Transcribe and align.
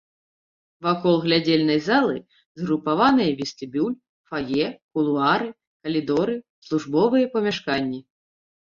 Вакол 0.85 1.15
глядзельнай 1.25 1.79
залы 1.87 2.15
згрупаваныя 2.63 3.37
вестыбюль, 3.43 3.99
фае, 4.33 4.67
кулуары, 4.91 5.49
калідоры, 5.85 6.35
службовыя 6.73 7.25
памяшканні. 7.39 8.07